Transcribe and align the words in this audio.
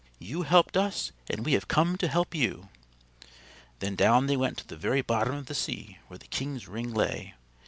"You 0.17 0.41
helped 0.41 0.77
us, 0.77 1.11
and 1.29 1.45
we 1.45 1.53
have 1.53 1.67
come 1.67 1.95
to 1.99 2.07
help 2.07 2.33
you." 2.33 2.69
Then 3.81 3.95
down 3.95 4.25
they 4.25 4.35
went 4.35 4.57
to 4.57 4.67
the 4.67 4.75
very 4.75 5.03
bottom 5.03 5.35
of 5.35 5.45
the 5.45 5.53
sea 5.53 5.99
where 6.07 6.17
the 6.17 6.25
king's 6.25 6.67
ring 6.67 6.91
lay. 6.91 7.35